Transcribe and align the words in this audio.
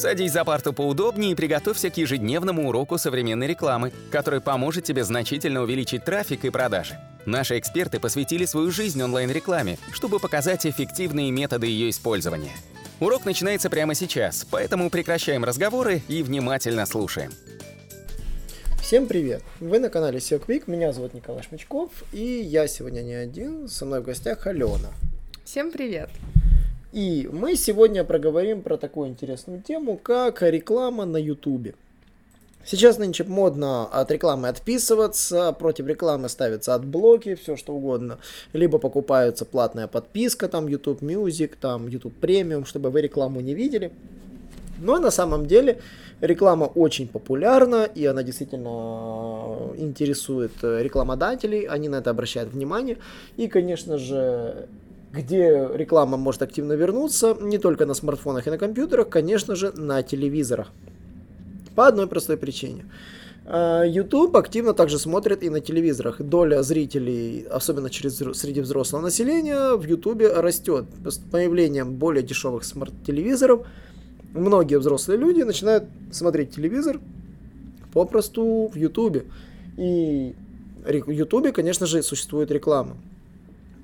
Садись 0.00 0.32
за 0.32 0.46
парту 0.46 0.72
поудобнее 0.72 1.32
и 1.32 1.34
приготовься 1.34 1.90
к 1.90 1.98
ежедневному 1.98 2.66
уроку 2.66 2.96
современной 2.96 3.46
рекламы, 3.46 3.92
который 4.10 4.40
поможет 4.40 4.84
тебе 4.84 5.04
значительно 5.04 5.60
увеличить 5.60 6.06
трафик 6.06 6.46
и 6.46 6.50
продажи. 6.50 6.98
Наши 7.26 7.58
эксперты 7.58 8.00
посвятили 8.00 8.46
свою 8.46 8.70
жизнь 8.70 9.02
онлайн-рекламе, 9.02 9.76
чтобы 9.92 10.18
показать 10.18 10.64
эффективные 10.64 11.30
методы 11.30 11.66
ее 11.66 11.90
использования. 11.90 12.52
Урок 12.98 13.26
начинается 13.26 13.68
прямо 13.68 13.94
сейчас, 13.94 14.46
поэтому 14.50 14.88
прекращаем 14.88 15.44
разговоры 15.44 16.00
и 16.08 16.22
внимательно 16.22 16.86
слушаем. 16.86 17.32
Всем 18.80 19.06
привет! 19.06 19.42
Вы 19.60 19.80
на 19.80 19.90
канале 19.90 20.16
SEO 20.16 20.42
Quick, 20.42 20.62
меня 20.66 20.94
зовут 20.94 21.12
Николай 21.12 21.42
Шмачков, 21.42 21.90
и 22.14 22.24
я 22.24 22.68
сегодня 22.68 23.02
не 23.02 23.12
один, 23.12 23.68
со 23.68 23.84
мной 23.84 24.00
в 24.00 24.04
гостях 24.04 24.46
Алена. 24.46 24.88
Всем 25.44 25.70
привет! 25.70 26.08
И 26.92 27.28
мы 27.32 27.54
сегодня 27.54 28.02
проговорим 28.02 28.62
про 28.62 28.76
такую 28.76 29.10
интересную 29.10 29.62
тему, 29.62 29.96
как 29.96 30.42
реклама 30.42 31.04
на 31.04 31.18
YouTube. 31.18 31.76
Сейчас 32.64 32.98
нынче 32.98 33.24
модно 33.24 33.86
от 33.86 34.10
рекламы 34.10 34.48
отписываться, 34.48 35.52
против 35.52 35.86
рекламы 35.86 36.28
ставятся 36.28 36.74
адблоки, 36.74 37.36
все 37.36 37.56
что 37.56 37.74
угодно. 37.74 38.18
Либо 38.52 38.78
покупается 38.78 39.44
платная 39.44 39.86
подписка, 39.86 40.48
там 40.48 40.66
YouTube 40.66 41.00
Music, 41.00 41.52
там 41.60 41.86
YouTube 41.86 42.14
Premium, 42.20 42.66
чтобы 42.66 42.90
вы 42.90 43.02
рекламу 43.02 43.40
не 43.40 43.54
видели. 43.54 43.92
Но 44.78 44.98
на 44.98 45.10
самом 45.10 45.46
деле 45.46 45.80
реклама 46.20 46.64
очень 46.64 47.06
популярна, 47.06 47.84
и 47.84 48.04
она 48.04 48.22
действительно 48.22 49.74
интересует 49.76 50.52
рекламодателей, 50.62 51.66
они 51.66 51.88
на 51.88 51.96
это 51.96 52.10
обращают 52.10 52.52
внимание. 52.52 52.98
И, 53.36 53.46
конечно 53.46 53.96
же, 53.96 54.66
где 55.12 55.68
реклама 55.74 56.16
может 56.16 56.42
активно 56.42 56.74
вернуться, 56.74 57.36
не 57.40 57.58
только 57.58 57.86
на 57.86 57.94
смартфонах 57.94 58.46
и 58.46 58.50
на 58.50 58.58
компьютерах, 58.58 59.08
конечно 59.08 59.56
же, 59.56 59.72
на 59.72 60.02
телевизорах. 60.02 60.68
По 61.74 61.86
одной 61.88 62.06
простой 62.06 62.36
причине. 62.36 62.84
А, 63.46 63.82
YouTube 63.84 64.36
активно 64.36 64.74
также 64.74 64.98
смотрит 64.98 65.42
и 65.42 65.50
на 65.50 65.60
телевизорах. 65.60 66.20
Доля 66.20 66.62
зрителей, 66.62 67.46
особенно 67.50 67.90
через, 67.90 68.16
среди 68.38 68.60
взрослого 68.60 69.02
населения, 69.02 69.74
в 69.74 69.84
YouTube 69.84 70.22
растет. 70.36 70.86
С 71.04 71.18
появлением 71.18 71.94
более 71.94 72.22
дешевых 72.22 72.64
смарт-телевизоров 72.64 73.66
многие 74.32 74.78
взрослые 74.78 75.18
люди 75.18 75.42
начинают 75.42 75.84
смотреть 76.12 76.54
телевизор 76.54 77.00
попросту 77.92 78.70
в 78.72 78.76
YouTube. 78.76 79.24
И 79.76 80.34
в 80.84 81.10
YouTube, 81.10 81.52
конечно 81.52 81.86
же, 81.86 82.02
существует 82.02 82.50
реклама. 82.50 82.96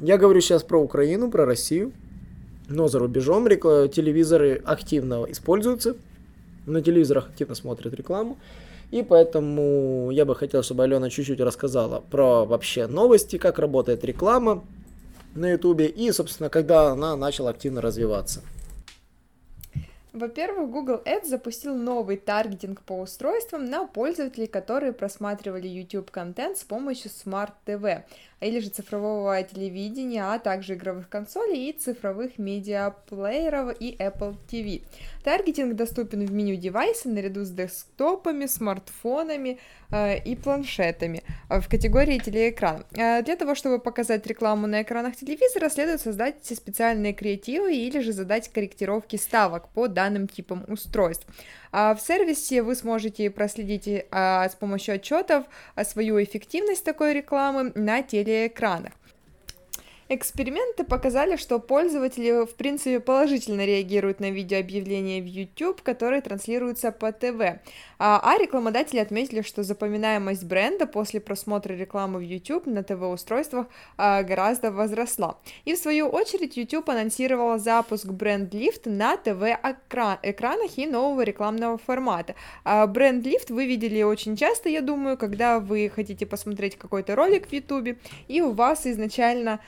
Я 0.00 0.19
говорю 0.19 0.41
сейчас 0.41 0.62
про 0.62 0.78
Украину, 0.78 1.30
про 1.30 1.47
Россию. 1.47 1.92
Но 2.69 2.89
за 2.89 2.98
рубежом 2.98 3.47
телевизоры 3.48 4.61
активно 4.64 5.25
используются. 5.28 5.97
На 6.66 6.83
телевизорах 6.83 7.28
активно 7.28 7.55
смотрят 7.55 7.94
рекламу. 7.94 8.38
И 8.91 9.03
поэтому 9.03 10.11
я 10.12 10.25
бы 10.25 10.34
хотел, 10.34 10.62
чтобы 10.62 10.84
Алена 10.84 11.11
чуть-чуть 11.11 11.41
рассказала 11.41 12.03
про 12.11 12.44
вообще 12.44 12.86
новости, 12.86 13.38
как 13.38 13.58
работает 13.58 14.05
реклама 14.05 14.64
на 15.34 15.50
Ютубе 15.53 15.86
и, 15.86 16.10
собственно, 16.12 16.48
когда 16.48 16.91
она 16.91 17.16
начала 17.16 17.50
активно 17.50 17.81
развиваться. 17.81 18.42
Во-первых, 20.17 20.70
Google 20.70 21.03
Ads 21.05 21.27
запустил 21.27 21.75
новый 21.75 22.17
таргетинг 22.17 22.81
по 22.81 22.95
устройствам 22.95 23.67
на 23.67 23.86
пользователей, 23.86 24.47
которые 24.47 24.95
просматривали 24.95 25.69
YouTube 25.69 26.11
контент 26.11 26.56
с 26.56 26.64
помощью 26.64 27.11
Smart 27.11 27.53
TV 27.67 28.03
или 28.41 28.61
же 28.61 28.69
цифрового 28.69 29.42
телевидения, 29.42 30.22
а 30.25 30.39
также 30.39 30.75
игровых 30.75 31.09
консолей 31.09 31.70
и 31.70 31.72
цифровых 31.72 32.39
медиаплееров 32.39 33.77
и 33.81 33.94
Apple 33.98 34.37
TV. 34.50 34.83
Таргетинг 35.25 35.75
доступен 35.75 36.25
в 36.25 36.33
меню 36.33 36.56
девайса 36.56 37.09
наряду 37.09 37.44
с 37.44 37.50
десктопами, 37.50 38.47
смартфонами 38.47 39.59
э, 39.91 40.19
и 40.19 40.37
планшетами 40.37 41.22
э, 41.48 41.61
в 41.61 41.69
категории 41.69 42.19
телеэкран. 42.19 42.84
Э, 42.92 43.22
для 43.22 43.37
того, 43.37 43.54
чтобы 43.54 43.78
показать 43.78 44.27
рекламу 44.27 44.66
на 44.66 44.83
экранах 44.83 45.16
телевизора, 45.16 45.71
следует 45.71 46.00
создать 46.00 46.44
специальные 46.44 47.15
креативы 47.15 47.75
или 47.75 48.00
же 48.00 48.12
задать 48.12 48.50
корректировки 48.50 49.16
ставок 49.16 49.69
по 49.71 49.88
данным 49.88 50.06
типам 50.28 50.65
устройств. 50.69 51.27
А 51.72 51.94
в 51.94 52.00
сервисе 52.00 52.62
вы 52.62 52.75
сможете 52.75 53.31
проследить 53.31 54.06
а, 54.11 54.49
с 54.49 54.55
помощью 54.55 54.97
отчетов 54.97 55.44
а, 55.75 55.84
свою 55.84 56.22
эффективность 56.22 56.84
такой 56.84 57.12
рекламы 57.15 57.72
на 57.75 58.03
телеэкранах. 58.03 58.93
Эксперименты 60.09 60.84
показали, 60.84 61.34
что 61.37 61.59
пользователи, 61.59 62.47
в 62.47 62.55
принципе, 62.55 63.00
положительно 63.00 63.67
реагируют 63.67 64.21
на 64.21 64.31
видеообъявления 64.31 65.21
в 65.21 65.27
YouTube, 65.27 65.83
которые 65.83 66.21
транслируются 66.21 66.93
по 66.93 67.11
ТВ. 67.11 67.59
А, 67.99 68.21
а 68.22 68.39
рекламодатели 68.39 69.00
отметили, 69.00 69.43
что 69.43 69.65
запоминаемость 69.65 70.45
бренда 70.45 70.87
после 70.87 71.21
просмотра 71.21 71.75
рекламы 71.75 72.21
в 72.21 72.22
YouTube 72.22 72.66
на 72.66 72.84
ТВ-устройствах 72.84 73.66
а, 73.97 74.22
гораздо 74.22 74.71
возросла. 74.71 75.39
И 75.65 75.75
в 75.75 75.78
свою 75.78 76.09
очередь 76.09 76.56
YouTube 76.56 76.89
анонсировал 76.89 77.59
запуск 77.59 78.06
бренд 78.06 78.55
Lift 78.55 78.89
на 78.89 79.16
ТВ-экранах 79.16 80.78
и 80.78 80.87
нового 80.87 81.22
рекламного 81.22 81.78
формата. 81.78 82.37
А, 82.62 82.87
бренд 82.87 83.27
Lift 83.27 83.53
вы 83.53 83.66
видели 83.66 84.03
очень 84.03 84.37
часто, 84.37 84.69
я 84.69 84.83
думаю, 84.83 85.19
когда 85.19 85.59
вы 85.59 85.91
хотите 85.93 86.27
посмотреть 86.27 86.77
какой-то 86.77 87.16
ролик 87.16 87.49
в 87.49 87.53
YouTube, 87.53 87.99
и 88.28 88.41
у 88.41 88.53
вас 88.53 88.87
изначально 88.87 89.59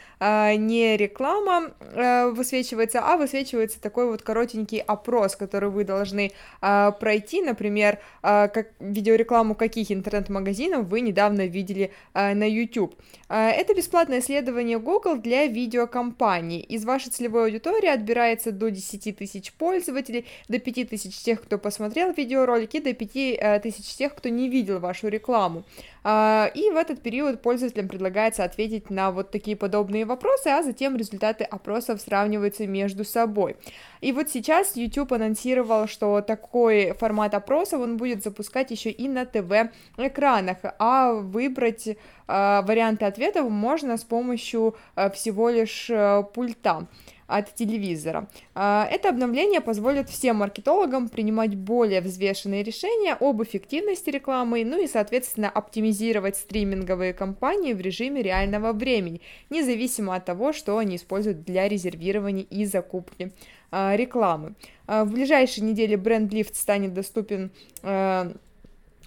не 0.56 0.96
реклама 0.96 1.72
а, 1.80 2.28
высвечивается, 2.28 3.00
а 3.00 3.16
высвечивается 3.16 3.80
такой 3.80 4.06
вот 4.06 4.22
коротенький 4.22 4.78
опрос, 4.78 5.36
который 5.36 5.70
вы 5.70 5.84
должны 5.84 6.32
а, 6.60 6.90
пройти, 6.92 7.42
например, 7.42 7.98
как 8.22 8.68
видеорекламу 8.80 9.54
каких 9.54 9.90
интернет-магазинов 9.90 10.86
вы 10.86 11.00
недавно 11.00 11.46
видели 11.46 11.92
на 12.14 12.48
YouTube. 12.48 12.94
Это 13.28 13.74
бесплатное 13.74 14.20
исследование 14.20 14.78
Google 14.78 15.16
для 15.16 15.46
видеокомпаний. 15.46 16.60
Из 16.60 16.84
вашей 16.84 17.10
целевой 17.10 17.44
аудитории 17.44 17.88
отбирается 17.88 18.52
до 18.52 18.70
10 18.70 19.16
тысяч 19.16 19.52
пользователей, 19.52 20.26
до 20.48 20.58
5 20.58 20.90
тысяч 20.90 21.16
тех, 21.18 21.42
кто 21.42 21.58
посмотрел 21.58 22.12
видеоролики, 22.12 22.80
до 22.80 22.92
5 22.92 23.62
тысяч 23.62 23.96
тех, 23.96 24.14
кто 24.14 24.28
не 24.28 24.48
видел 24.48 24.80
вашу 24.80 25.08
рекламу. 25.08 25.64
И 26.04 26.70
в 26.72 26.76
этот 26.76 27.02
период 27.02 27.42
пользователям 27.42 27.88
предлагается 27.88 28.44
ответить 28.44 28.88
на 28.90 29.10
вот 29.10 29.30
такие 29.30 29.56
подобные 29.56 30.04
вопросы, 30.04 30.17
а 30.24 30.62
затем 30.62 30.96
результаты 30.96 31.44
опросов 31.44 32.00
сравниваются 32.00 32.66
между 32.66 33.04
собой. 33.04 33.56
И 34.00 34.12
вот 34.12 34.30
сейчас 34.30 34.76
YouTube 34.76 35.12
анонсировал, 35.12 35.88
что 35.88 36.20
такой 36.20 36.92
формат 36.92 37.34
опросов 37.34 37.80
он 37.80 37.96
будет 37.96 38.22
запускать 38.22 38.70
еще 38.70 38.90
и 38.90 39.08
на 39.08 39.24
ТВ-экранах, 39.24 40.58
а 40.78 41.12
выбрать 41.12 41.88
э, 41.88 41.96
варианты 42.26 43.04
ответов 43.04 43.50
можно 43.50 43.96
с 43.96 44.04
помощью 44.04 44.76
э, 44.96 45.10
всего 45.10 45.50
лишь 45.50 45.90
э, 45.90 46.22
пульта 46.34 46.86
от 47.28 47.54
телевизора. 47.54 48.26
А, 48.54 48.88
это 48.90 49.10
обновление 49.10 49.60
позволит 49.60 50.08
всем 50.08 50.36
маркетологам 50.36 51.08
принимать 51.08 51.54
более 51.54 52.00
взвешенные 52.00 52.62
решения 52.62 53.14
об 53.20 53.42
эффективности 53.42 54.10
рекламы, 54.10 54.64
ну 54.64 54.82
и, 54.82 54.88
соответственно, 54.88 55.50
оптимизировать 55.50 56.36
стриминговые 56.36 57.12
кампании 57.12 57.74
в 57.74 57.80
режиме 57.80 58.22
реального 58.22 58.72
времени, 58.72 59.20
независимо 59.50 60.16
от 60.16 60.24
того, 60.24 60.52
что 60.52 60.78
они 60.78 60.96
используют 60.96 61.44
для 61.44 61.68
резервирования 61.68 62.44
и 62.44 62.64
закупки 62.64 63.30
а, 63.70 63.94
рекламы. 63.94 64.54
А, 64.86 65.04
в 65.04 65.12
ближайшие 65.12 65.64
недели 65.64 65.96
бренд 65.96 66.32
Lift 66.32 66.54
станет 66.54 66.94
доступен 66.94 67.52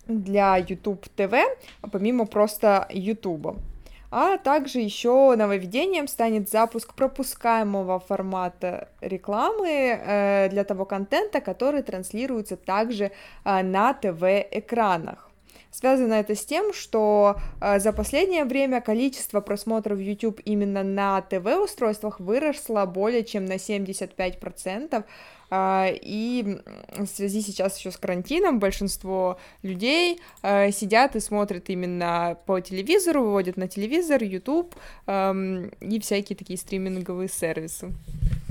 для 0.07 0.57
YouTube 0.57 1.05
TV, 1.15 1.43
помимо 1.91 2.25
просто 2.25 2.87
YouTube. 2.91 3.57
А 4.11 4.37
также 4.37 4.79
еще 4.79 5.33
нововведением 5.37 6.09
станет 6.09 6.49
запуск 6.49 6.93
пропускаемого 6.95 7.99
формата 8.01 8.89
рекламы 8.99 9.69
э, 9.69 10.49
для 10.49 10.65
того 10.65 10.83
контента, 10.83 11.39
который 11.39 11.81
транслируется 11.81 12.57
также 12.57 13.11
э, 13.45 13.63
на 13.63 13.93
ТВ-экранах. 13.93 15.31
Связано 15.71 16.15
это 16.15 16.35
с 16.35 16.45
тем, 16.45 16.73
что 16.73 17.37
э, 17.61 17.79
за 17.79 17.93
последнее 17.93 18.43
время 18.43 18.81
количество 18.81 19.39
просмотров 19.39 19.99
YouTube 19.99 20.41
именно 20.43 20.83
на 20.83 21.21
ТВ-устройствах 21.21 22.19
выросло 22.19 22.85
более 22.85 23.23
чем 23.23 23.45
на 23.45 23.53
75%, 23.53 24.89
а, 24.91 25.03
и 25.51 26.59
в 26.97 27.05
связи 27.07 27.41
сейчас 27.41 27.77
еще 27.77 27.91
с 27.91 27.97
карантином 27.97 28.59
большинство 28.59 29.37
людей 29.63 30.21
а, 30.41 30.71
сидят 30.71 31.15
и 31.15 31.19
смотрят 31.19 31.69
именно 31.69 32.37
по 32.45 32.61
телевизору, 32.61 33.23
выводят 33.23 33.57
на 33.57 33.67
телевизор, 33.67 34.23
YouTube 34.23 34.73
и 35.07 35.99
всякие 35.99 36.37
такие 36.37 36.57
стриминговые 36.57 37.27
сервисы. 37.27 37.93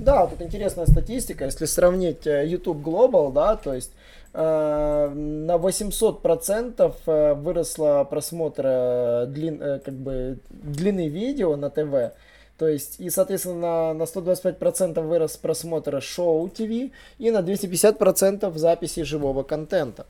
Да, 0.01 0.27
тут 0.27 0.41
интересная 0.41 0.87
статистика, 0.87 1.45
если 1.45 1.67
сравнить 1.67 2.27
э, 2.27 2.47
YouTube 2.47 2.79
Global, 2.79 3.33
да, 3.33 3.57
то 3.57 3.75
есть 3.75 3.93
э, 4.33 5.13
на 5.15 5.57
800% 5.57 6.95
э, 7.07 7.35
выросло 7.35 8.07
просмотр 8.09 9.27
длин, 9.27 9.59
как 9.85 9.95
бы, 9.95 10.39
длины 10.49 11.09
видео 11.09 11.55
на 11.57 11.69
ТВ, 11.69 12.15
То 12.61 12.69
есть, 12.69 12.97
и, 12.99 13.09
соответственно, 13.09 13.95
на 13.95 14.03
125% 14.03 15.01
вырос 15.01 15.39
просмотра 15.39 16.03
шоу 16.03 16.47
ТВ 16.51 16.93
и 17.19 17.31
на 17.31 17.39
250% 17.39 18.59
записи 18.59 19.03
живого 19.03 19.43
контента. 19.45 20.05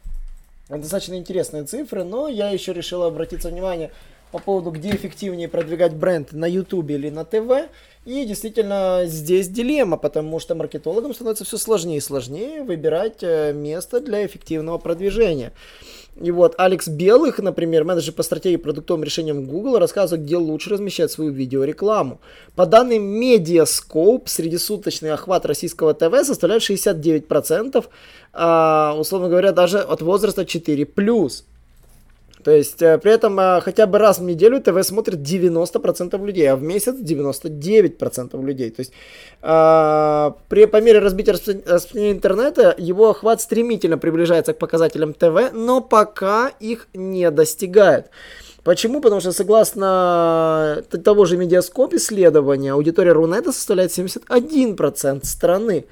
Достаточно 0.69 1.15
интересные 1.15 1.63
цифры, 1.63 2.03
но 2.03 2.27
я 2.27 2.51
еще 2.51 2.73
решил 2.73 3.05
обратиться 3.05 3.51
внимание 3.51 3.93
по 4.33 4.41
поводу, 4.41 4.73
где 4.73 4.91
эффективнее 4.91 5.49
продвигать 5.49 5.95
бренд 5.95 6.33
на 6.33 6.45
YouTube 6.45 6.91
или 6.91 7.09
на 7.09 7.25
ТВ. 7.25 7.71
И 8.05 8.25
действительно, 8.25 9.03
здесь 9.05 9.47
дилемма, 9.49 9.97
потому 9.97 10.41
что 10.41 10.57
маркетологам 10.57 11.15
становится 11.15 11.45
все 11.45 11.57
сложнее 11.57 11.99
и 11.99 12.01
сложнее 12.01 12.65
выбирать 12.65 13.23
э, 13.23 13.53
место 13.53 14.01
для 14.01 14.27
эффективного 14.27 14.79
продвижения. 14.79 15.53
И 16.17 16.31
вот 16.31 16.55
Алекс 16.59 16.89
Белых, 16.89 17.39
например, 17.39 17.85
менеджер 17.85 18.13
по 18.13 18.23
стратегии 18.23 18.57
продуктовым 18.57 19.05
решениям 19.05 19.47
Google, 19.47 19.79
рассказывает, 19.79 20.27
где 20.27 20.37
лучше 20.37 20.71
размещать 20.71 21.11
свою 21.11 21.33
видеорекламу. 21.33 22.21
По 22.55 22.67
данным 22.67 23.21
Mediascope, 23.21 24.25
среднесуточный 24.27 25.13
охват 25.13 25.47
российского 25.47 25.95
ТВ 25.95 26.27
составляет 26.27 26.63
69%, 26.63 27.87
а, 28.33 28.95
условно 28.99 29.29
говоря, 29.29 29.53
даже 29.53 29.79
от 29.79 30.03
возраста 30.03 30.43
4+. 30.43 31.45
То 32.43 32.51
есть 32.51 32.83
э, 32.83 32.99
при 32.99 33.13
этом 33.13 33.39
э, 33.39 33.61
хотя 33.61 33.87
бы 33.87 33.99
раз 33.99 34.19
в 34.19 34.23
неделю 34.23 34.61
ТВ 34.61 34.83
смотрит 34.83 35.21
90% 35.21 36.25
людей, 36.25 36.47
а 36.51 36.57
в 36.57 36.63
месяц 36.63 36.95
99% 36.95 38.45
людей. 38.45 38.71
То 38.71 38.81
есть 38.81 38.93
э, 39.43 40.31
при, 40.49 40.67
по 40.67 40.81
мере 40.81 40.99
разбития 40.99 41.35
распространения 41.35 42.13
интернета 42.13 42.75
его 42.79 43.11
охват 43.11 43.41
стремительно 43.41 43.99
приближается 43.99 44.53
к 44.53 44.59
показателям 44.59 45.15
ТВ, 45.15 45.53
но 45.53 45.81
пока 45.81 46.51
их 46.61 46.89
не 46.95 47.31
достигает. 47.31 48.11
Почему? 48.63 49.01
Потому 49.01 49.21
что 49.21 49.33
согласно 49.33 50.83
того 51.03 51.25
же 51.25 51.37
медиаскоп 51.37 51.95
исследования, 51.95 52.73
аудитория 52.73 53.13
Рунета 53.13 53.53
составляет 53.53 53.91
71% 53.91 55.25
страны. 55.25 55.87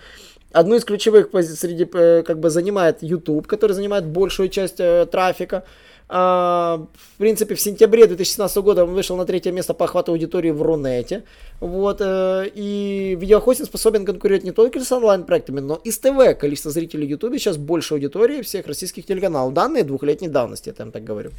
Одну 0.53 0.77
из 0.77 0.85
ключевых 0.85 1.31
позиций 1.31 1.57
среди, 1.57 1.85
как 1.85 2.39
бы 2.39 2.51
занимает 2.51 3.03
YouTube, 3.03 3.47
который 3.47 3.73
занимает 3.73 4.07
большую 4.07 4.49
часть 4.49 4.81
э, 4.81 5.07
трафика. 5.11 5.65
А, 6.11 6.87
в 6.95 7.19
принципе, 7.19 7.55
в 7.55 7.61
сентябре 7.61 8.07
2017 8.07 8.57
года 8.59 8.85
он 8.85 8.95
вышел 8.95 9.17
на 9.17 9.27
третье 9.27 9.53
место 9.53 9.75
по 9.75 9.85
охвату 9.85 10.13
аудитории 10.13 10.51
в 10.51 10.63
Рунете. 10.63 11.25
Вот, 11.61 11.99
э, 12.01 12.51
и 12.55 13.17
видеохостинг 13.21 13.69
способен 13.69 14.07
конкурировать 14.07 14.45
не 14.45 14.53
только 14.53 14.81
с 14.81 14.91
онлайн-проектами, 14.91 15.61
но 15.61 15.81
и 15.85 15.91
с 15.91 15.99
ТВ. 15.99 16.39
Количество 16.39 16.71
зрителей 16.71 17.07
YouTube 17.07 17.35
сейчас 17.35 17.59
больше 17.59 17.95
аудитории 17.95 18.41
всех 18.41 18.67
российских 18.67 19.05
телеканалов. 19.05 19.53
Данные 19.53 19.85
двухлетней 19.85 20.29
давности, 20.29 20.71
я 20.71 20.75
там 20.75 20.93
так 20.93 21.05
говорю. 21.05 21.31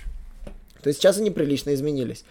То 0.84 0.90
есть 0.90 1.00
сейчас 1.00 1.18
они 1.18 1.32
прилично 1.32 1.74
изменились. 1.74 2.24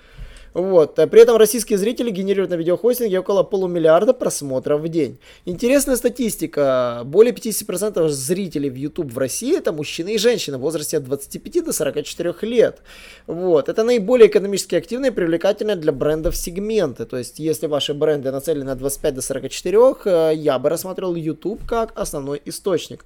Вот. 0.55 0.99
А 0.99 1.07
при 1.07 1.21
этом 1.21 1.37
российские 1.37 1.79
зрители 1.79 2.11
генерируют 2.11 2.51
на 2.51 2.55
видеохостинге 2.55 3.21
около 3.21 3.43
полумиллиарда 3.43 4.13
просмотров 4.13 4.81
в 4.81 4.89
день. 4.89 5.19
Интересная 5.45 5.97
статистика. 5.97 7.03
Более 7.05 7.35
50% 7.35 8.09
зрителей 8.09 8.71
в 8.71 8.75
YouTube 8.75 9.13
в 9.13 9.19
России 9.19 9.57
это 9.57 9.73
мужчины 9.73 10.15
и 10.15 10.19
женщины 10.19 10.59
в 10.59 10.61
возрасте 10.61 10.99
от 10.99 11.05
25 11.05 11.65
до 11.65 11.73
44 11.73 12.35
лет. 12.43 12.79
Вот. 13.27 13.69
Это 13.69 13.85
наиболее 13.85 14.29
экономически 14.29 14.75
активные 14.75 15.11
и 15.11 15.15
привлекательные 15.15 15.77
для 15.77 15.93
брендов 15.93 16.37
сегменты. 16.37 17.05
То 17.05 17.19
есть, 17.19 17.39
если 17.39 17.67
ваши 17.67 17.95
бренды 17.95 18.31
нацелены 18.31 18.65
на 18.65 18.75
25 18.75 19.15
до 19.15 19.23
44, 19.23 19.79
э, 20.05 20.33
я 20.35 20.59
бы 20.59 20.69
рассматривал 20.69 21.15
YouTube 21.15 21.61
как 21.67 21.93
основной 21.97 22.41
источник. 22.45 23.05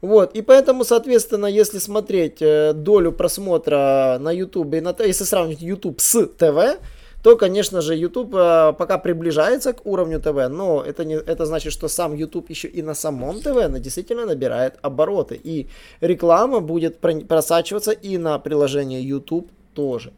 Вот, 0.00 0.36
и 0.36 0.42
поэтому, 0.42 0.84
соответственно, 0.84 1.46
если 1.46 1.78
смотреть 1.78 2.40
э, 2.40 2.72
долю 2.72 3.12
просмотра 3.12 4.18
на 4.20 4.30
YouTube, 4.30 4.80
на, 4.80 4.94
если 5.00 5.24
сравнить 5.24 5.60
YouTube 5.60 6.00
с 6.00 6.26
ТВ, 6.26 6.78
то, 7.22 7.36
конечно 7.36 7.80
же, 7.80 7.96
YouTube 7.96 8.32
э, 8.34 8.74
пока 8.78 8.98
приближается 8.98 9.72
к 9.72 9.84
уровню 9.84 10.20
ТВ, 10.20 10.48
но 10.48 10.84
это, 10.86 11.04
не, 11.04 11.16
это 11.16 11.46
значит, 11.46 11.72
что 11.72 11.88
сам 11.88 12.14
YouTube 12.14 12.48
еще 12.48 12.68
и 12.68 12.80
на 12.80 12.94
самом 12.94 13.40
ТВ 13.40 13.80
действительно 13.80 14.24
набирает 14.24 14.74
обороты, 14.82 15.40
и 15.42 15.66
реклама 16.00 16.60
будет 16.60 17.00
просачиваться 17.00 17.90
и 17.90 18.18
на 18.18 18.38
приложение 18.38 19.02
YouTube 19.02 19.50
тоже. 19.74 20.12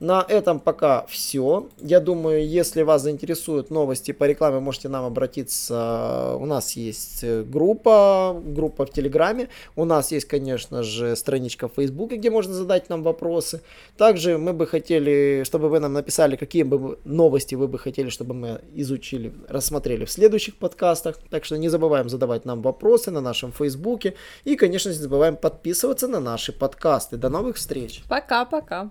На 0.00 0.24
этом 0.28 0.60
пока 0.60 1.06
все. 1.06 1.68
Я 1.80 2.00
думаю, 2.00 2.46
если 2.46 2.82
вас 2.82 3.02
заинтересуют 3.02 3.70
новости 3.70 4.12
по 4.12 4.24
рекламе, 4.24 4.60
можете 4.60 4.88
нам 4.88 5.04
обратиться. 5.04 6.36
У 6.38 6.46
нас 6.46 6.72
есть 6.72 7.20
э, 7.22 7.42
группа, 7.42 8.40
группа 8.44 8.86
в 8.86 8.90
Телеграме. 8.90 9.48
У 9.76 9.84
нас 9.84 10.12
есть, 10.12 10.26
конечно 10.26 10.82
же, 10.82 11.16
страничка 11.16 11.68
в 11.68 11.72
Фейсбуке, 11.74 12.16
где 12.16 12.30
можно 12.30 12.54
задать 12.54 12.88
нам 12.88 13.02
вопросы. 13.02 13.60
Также 13.96 14.38
мы 14.38 14.52
бы 14.52 14.66
хотели, 14.66 15.42
чтобы 15.44 15.68
вы 15.68 15.80
нам 15.80 15.92
написали, 15.92 16.36
какие 16.36 16.64
бы 16.64 16.98
новости 17.04 17.54
вы 17.54 17.68
бы 17.68 17.78
хотели, 17.78 18.08
чтобы 18.08 18.34
мы 18.34 18.60
изучили, 18.74 19.32
рассмотрели 19.48 20.04
в 20.04 20.10
следующих 20.10 20.56
подкастах. 20.56 21.18
Так 21.30 21.44
что 21.44 21.56
не 21.56 21.68
забываем 21.68 22.08
задавать 22.08 22.44
нам 22.44 22.62
вопросы 22.62 23.10
на 23.10 23.20
нашем 23.20 23.52
Фейсбуке. 23.52 24.14
И, 24.44 24.56
конечно, 24.56 24.88
не 24.88 24.94
забываем 24.94 25.36
подписываться 25.36 26.08
на 26.08 26.20
наши 26.20 26.52
подкасты. 26.52 27.16
До 27.16 27.28
новых 27.28 27.56
встреч. 27.56 28.02
Пока-пока. 28.08 28.90